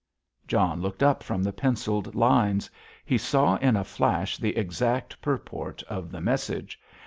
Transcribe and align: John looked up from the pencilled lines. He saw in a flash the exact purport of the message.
John 0.47 0.81
looked 0.81 1.03
up 1.03 1.21
from 1.21 1.43
the 1.43 1.53
pencilled 1.53 2.15
lines. 2.15 2.71
He 3.05 3.19
saw 3.19 3.57
in 3.57 3.75
a 3.75 3.83
flash 3.83 4.37
the 4.39 4.57
exact 4.57 5.21
purport 5.21 5.83
of 5.83 6.09
the 6.09 6.21
message. 6.21 6.79